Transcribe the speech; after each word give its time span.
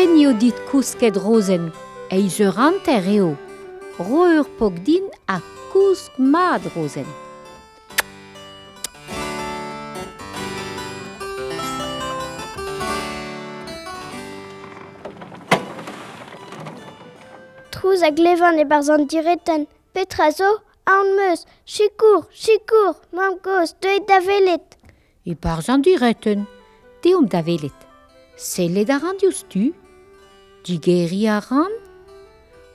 poen 0.00 0.16
eo 0.16 0.30
dit 0.32 0.56
kousket 0.70 1.16
rozen, 1.20 1.66
eiz 2.08 2.38
ur 2.40 2.56
anter 2.56 3.04
eo. 3.04 3.34
Ro 3.98 4.22
ur 4.38 4.46
pok 4.56 4.78
din 4.86 5.10
a 5.28 5.36
kousk 5.72 6.14
mad 6.16 6.64
rozen. 6.74 7.04
Trouz 17.74 18.00
a 18.00 18.10
glevan 18.16 18.56
e 18.56 18.64
barzan 18.64 19.04
direten, 19.04 19.66
petra 19.92 20.30
zo, 20.32 20.50
an 20.88 21.12
meus, 21.18 21.44
chikour, 21.66 22.24
chikour, 22.32 22.96
mam 23.12 23.36
goz, 23.44 23.76
deuet 23.82 24.08
da 24.08 24.22
velet. 24.24 24.78
E 25.28 25.36
barzan 25.36 25.84
direten, 25.84 26.48
deom 27.04 27.28
da 27.28 27.44
velet. 27.44 27.76
Sellet 28.40 28.88
a 28.88 28.96
randioz 28.96 29.44
tu 29.52 29.74
digeri 30.70 31.26
a 31.26 31.38
ran 31.42 31.72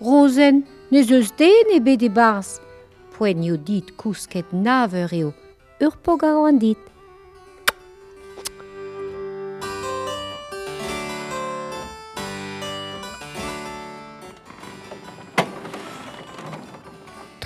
Rozen, 0.00 0.66
ne 0.90 1.02
zeus 1.02 1.30
den 1.38 1.70
e 1.76 1.78
bet 1.80 2.02
e 2.02 2.10
barz, 2.10 2.58
poent 3.14 3.40
dit 3.64 3.92
kousket 3.96 4.50
naver 4.52 5.12
eo, 5.14 5.30
ur 5.80 5.94
pog 6.02 6.24
a 6.26 6.34
oan 6.42 6.58
dit. 6.58 6.93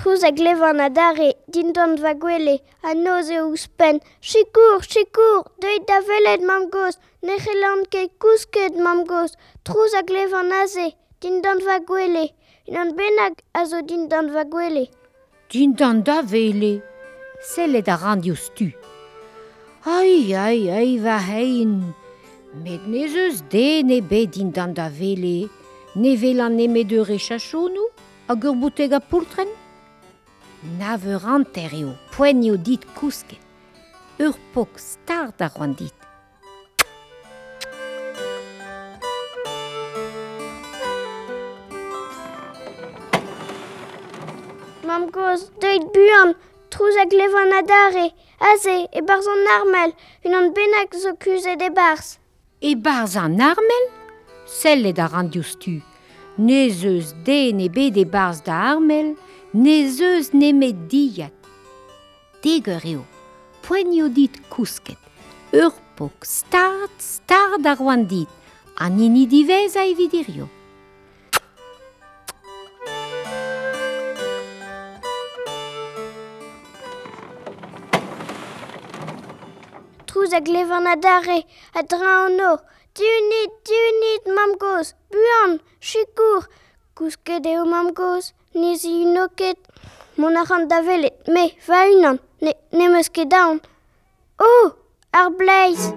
trouz 0.09 0.23
a 0.23 0.31
glevan 0.31 0.79
a 0.79 0.89
dare, 0.89 1.35
din 1.53 1.71
don 1.71 1.95
va 2.01 2.13
gwele, 2.13 2.55
a 2.81 2.93
noz 2.95 3.29
e 3.29 3.37
ouspen. 3.41 3.99
Chikour, 4.21 4.81
chikour, 4.81 5.43
deuit 5.61 5.85
da 5.87 5.99
velet 6.01 6.41
mam 6.41 6.65
goz, 6.73 6.97
nechelant 7.21 7.85
ket 7.93 8.09
kousket 8.17 8.73
mam 8.73 9.03
goz, 9.05 9.35
trouz 9.63 9.93
a 9.93 10.01
glevan 10.01 10.49
a 10.51 10.65
ze, 10.65 10.87
din 11.21 11.41
don 11.43 11.61
va 11.61 11.77
gwele, 11.85 12.25
unan 12.67 12.95
benag 12.97 13.37
a 13.53 13.65
zo 13.69 13.83
din 13.85 14.07
don 14.09 14.33
va 14.33 14.47
gwele. 14.49 14.87
Din 15.51 15.75
don 15.77 16.01
da 16.01 16.23
vele, 16.23 16.81
sellet 17.53 17.87
a 17.87 17.95
randi 18.01 18.33
tu. 18.55 18.71
Ai, 19.85 20.33
ai, 20.33 20.69
ai, 20.69 20.97
va 20.97 21.19
hein, 21.21 21.93
met 22.65 22.81
ne 22.87 23.07
zeus 23.07 23.43
de 23.51 23.83
ne 23.83 24.01
be 24.01 24.25
din 24.25 24.49
don 24.49 24.73
da 24.73 24.89
vele, 24.89 25.49
ne 25.95 26.15
velan 26.15 26.55
ne 26.57 26.67
me 26.67 26.83
de 26.83 26.99
rechachou 27.05 27.69
nou, 27.69 27.89
ur 28.29 28.55
bouteg 28.55 28.93
a 28.93 28.99
poultren? 28.99 29.58
Naveranter 30.61 31.71
eo, 31.71 31.93
poenio 32.11 32.57
dit 32.59 32.83
kousket. 32.97 33.39
Ur 34.19 34.35
pok 34.51 34.75
star 34.75 35.31
da 35.39 35.47
roan 35.53 35.71
dit. 35.79 35.95
Mam 44.83 45.07
goz, 45.15 45.47
deuit 45.63 45.85
buan, 45.95 46.35
trouz 46.67 46.97
hag 46.99 47.15
levan 47.15 47.55
adare, 47.61 48.09
aze, 48.51 48.75
e 48.91 49.01
barz 49.07 49.31
an 49.31 49.47
armel, 49.55 49.95
unan 50.27 50.51
bennak 50.51 50.91
zo 50.91 51.15
kuz 51.23 51.47
e 51.47 51.55
de 51.55 51.71
barz. 51.71 52.17
E 52.59 52.75
barz 52.75 53.15
an 53.15 53.39
armel 53.39 53.87
Sellet 54.49 54.99
a 54.99 55.07
randioù 55.07 55.43
stu. 55.43 55.79
Ne 56.35 56.69
zeus 56.69 57.13
den 57.23 57.59
e 57.63 57.69
bet 57.69 57.95
e 57.95 58.03
barz 58.03 58.41
da 58.43 58.59
armel, 58.73 59.15
ne 59.53 59.89
zeus 59.89 60.31
nemet 60.31 60.89
diat. 60.89 61.33
Deger 62.43 62.85
eo, 62.85 63.03
poenio 63.65 64.07
dit 64.13 64.35
kousket, 64.49 64.99
ur 65.51 65.73
pok, 65.97 66.23
start, 66.23 66.93
start 67.01 67.65
ar 67.65 67.81
oan 67.83 68.05
dit, 68.07 68.29
an 68.77 68.99
ini 69.01 69.25
divez 69.27 69.75
a 69.75 69.83
evidirio. 69.89 70.47
Trouz 80.05 80.33
a 80.33 80.39
glevan 80.45 80.87
a 80.87 80.95
dare, 80.95 81.41
a 81.73 81.83
dra 81.83 82.15
an 82.29 82.39
o, 82.53 82.55
diunit, 82.95 83.59
diunit, 83.67 84.31
mam 84.31 84.55
goz, 84.61 84.93
buan, 85.11 85.59
chikour, 85.81 86.47
kousket 86.99 87.45
eo 87.47 87.63
mam 87.63 87.93
koz, 87.95 88.33
ne 88.59 88.75
zi 88.75 88.91
uno 89.07 89.29
ket. 89.39 89.59
Mon 90.19 90.35
a 90.35 90.43
ran 90.43 90.67
da 90.67 90.81
velet, 90.83 91.15
me, 91.31 91.45
va 91.67 91.85
unan, 91.87 92.19
ne, 92.43 92.51
ne 92.75 92.89
meus 92.91 93.07
ket 93.15 93.29
daon. 93.31 93.61
Oh, 94.39 94.73
ar 95.15 95.29
bleiz 95.39 95.93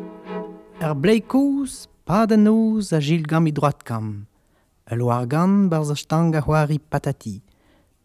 Ar 0.79 0.95
bleiz 0.95 1.25
koz, 1.27 1.89
pa 2.07 2.23
da 2.31 2.39
noz 2.39 2.93
a 2.95 3.01
jil 3.03 3.27
gam 3.27 3.51
i 3.51 3.53
droat 3.55 3.83
kam. 3.83 4.29
A 4.87 4.95
loar 4.95 5.27
gan 5.27 5.67
barz 5.71 5.91
a 5.91 5.99
stang 5.99 6.37
a 6.39 6.43
c'hoari 6.43 6.79
patati. 6.79 7.41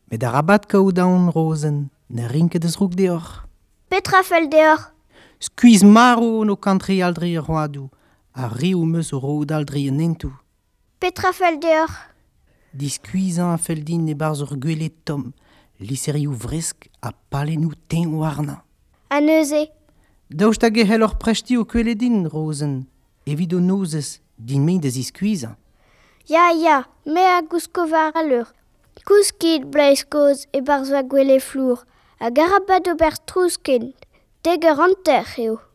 Met 0.09 0.23
a 0.23 0.33
rabat 0.33 0.65
kao 0.65 0.89
daon 0.91 1.29
rozen, 1.35 1.89
ne 2.09 2.25
rinket 2.33 2.65
eus 2.65 2.79
rouk 2.81 2.97
deoc'h. 2.97 3.45
Petra 3.89 4.23
fel 4.25 4.49
deoc'h 4.49 4.89
Skuiz 5.37 5.83
maro 5.85 6.43
no 6.43 6.55
kantri 6.57 6.97
aldri 7.05 7.35
a 7.37 7.45
c'hoadou, 7.45 7.91
a 8.33 8.49
riou 8.49 8.85
meus 8.89 9.13
o 9.13 9.21
road 9.21 9.53
aldri 9.53 9.85
an 9.89 10.01
entou. 10.01 10.33
Petra 10.97 11.29
fel 11.29 11.61
deoc'h 11.61 12.16
diskuizan 12.71 13.51
a 13.53 13.57
fel 13.57 13.83
din 13.83 14.07
e 14.07 14.15
barz 14.15 14.41
ur 14.41 14.57
gwelet 14.57 14.95
tom, 15.03 15.33
liserioù 15.79 16.33
vresk 16.33 16.89
a 16.99 17.11
palenou 17.29 17.73
ten 17.87 18.13
warna. 18.13 18.63
A 19.09 19.19
neuze. 19.19 19.67
Daoust 20.29 20.63
a 20.63 20.69
gehel 20.69 21.03
ur 21.03 21.15
prechti 21.17 21.57
o 21.57 21.65
kwelet 21.65 21.99
din, 21.99 22.25
Rosen, 22.27 22.87
evit 23.25 23.53
o 23.53 23.59
nozes, 23.59 24.19
din 24.35 24.63
mein 24.63 24.79
da 24.79 24.89
ziskuizan. 24.89 25.55
Ya, 26.27 26.51
ya, 26.51 26.83
me 27.05 27.21
a 27.21 27.41
gouskovar 27.41 28.11
a 28.15 28.23
leur. 28.23 28.51
Kouskid 29.05 29.69
bleiz 29.71 30.03
koz 30.03 30.47
e 30.51 30.59
barz 30.61 30.89
va 30.91 31.03
gwele 31.03 31.39
flour, 31.39 31.85
a 32.19 32.29
garabad 32.29 32.87
ober 32.91 33.15
trousken, 33.25 33.93
deger 34.43 34.79
anter 34.79 35.27
eo. 35.37 35.66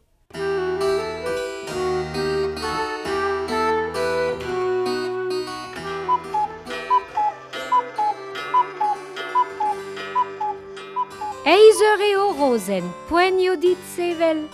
Eizeur 11.42 11.98
eo 12.06 12.28
rozen, 12.38 12.84
poenio 13.08 13.56
dit 13.58 13.78
sevel. 13.96 14.44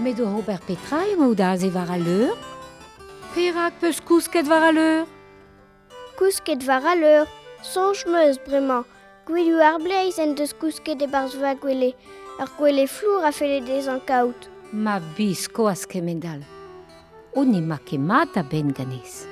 Met 0.00 0.16
o 0.20 0.24
Robert 0.24 0.64
Petra 0.64 1.02
eo 1.04 1.34
da 1.36 1.50
ze 1.60 1.68
war 1.70 1.90
a 1.90 1.98
leur? 1.98 2.32
Perak 3.34 3.76
peus 3.80 4.00
kousket 4.00 4.48
war 4.48 4.62
a 4.62 4.72
leur? 4.72 5.04
Kousket 6.16 6.64
war 6.64 6.80
a 6.86 6.94
leur, 6.96 7.28
sonch 7.60 8.06
meus 8.06 8.40
bremañ. 8.40 8.88
Gwillu 9.26 9.60
ar 9.60 9.76
bleiz 9.84 10.16
en 10.18 10.32
deus 10.34 10.56
kousket 10.56 11.04
e 11.04 11.12
barz 11.12 11.36
va 11.36 11.52
gwele. 11.54 11.92
Ar 12.40 12.48
gwele 12.56 12.88
flour 12.88 13.28
a 13.28 13.32
fele 13.32 13.60
dez 13.60 13.84
an 13.86 14.00
kaout. 14.00 14.48
Ma 14.72 15.00
bis 15.16 15.44
koas 15.44 15.84
kemendal. 15.84 16.40
O 17.36 17.44
ne 17.44 17.60
ma 17.60 17.76
ket 17.84 18.00
mat 18.00 18.32
a 18.40 18.42
ben 18.42 18.72
ganez. 18.72 19.26